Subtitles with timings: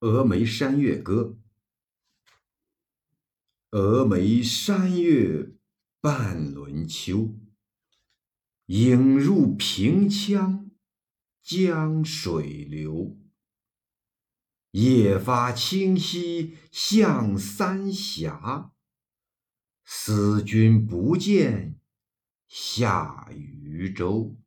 [0.00, 1.36] 峨眉山月歌。
[3.70, 5.56] 峨眉山月
[6.00, 7.34] 半轮秋，
[8.66, 10.70] 影入平羌
[11.42, 13.18] 江水流。
[14.70, 18.72] 夜发清溪向三峡，
[19.84, 21.80] 思君不见
[22.46, 24.38] 下渝州。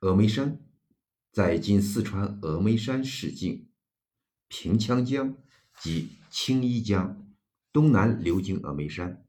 [0.00, 0.71] 峨眉山。
[1.32, 3.66] 在今四川峨眉山市境，
[4.48, 5.34] 平羌江
[5.80, 7.26] 及青衣江
[7.72, 9.24] 东南流经峨眉山，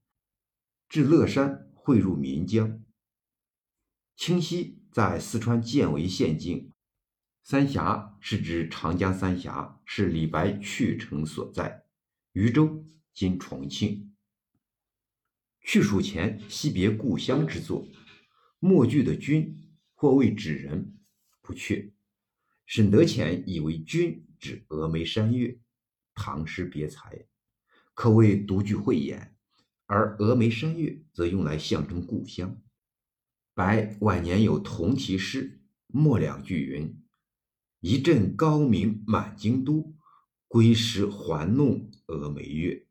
[0.89, 2.83] 至乐山汇入岷江。
[4.17, 6.73] 清溪在四川犍为县境，
[7.41, 11.85] 三峡是指长江三峡，是李白去城所在。
[12.33, 14.13] 渝州今重庆。
[15.61, 17.87] 去蜀前惜别故乡之作，
[18.59, 20.99] 末句的君或谓指人。
[21.45, 21.91] 不确，
[22.75, 25.59] 沈德潜以为君指峨眉山月，
[26.15, 27.27] 唐诗别才，
[27.93, 29.35] 可谓独具慧眼。
[29.85, 32.59] 而峨眉山月则用来象征故乡。
[33.53, 36.99] 白晚年有同题诗，末两句云
[37.79, 39.95] ：“一阵高鸣满京都，
[40.47, 42.87] 归时还弄峨眉月。”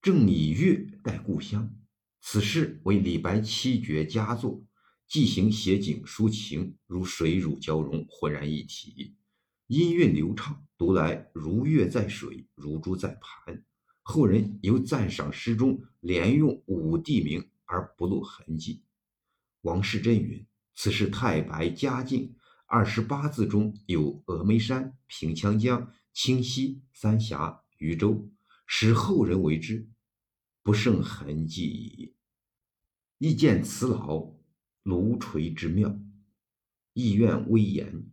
[0.00, 1.76] 正以月代故乡，
[2.22, 4.64] 此诗为李白七绝佳作。
[5.10, 9.16] 寄行写景抒情，如水乳交融，浑然一体，
[9.66, 13.64] 音韵流畅，读来如月在水，如珠在盘。
[14.02, 18.84] 后人尤赞赏诗中连用五地名而不露痕迹。
[19.62, 22.36] 王士祯云：“此是太白嘉靖
[22.66, 28.30] 二十八字中有峨眉山、平羌江、清溪、三峡、渝州，
[28.64, 29.88] 使后人为之，
[30.62, 32.14] 不胜痕迹矣。”
[33.18, 34.38] 亦见此老。
[34.82, 35.98] 炉锤之妙，
[36.94, 38.10] 意愿微言。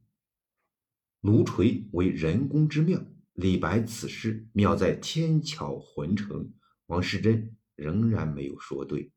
[1.22, 3.04] 炉锤为人工之妙。
[3.34, 6.52] 李白此诗妙在天巧浑成，
[6.88, 9.12] 王世贞仍然没有说对。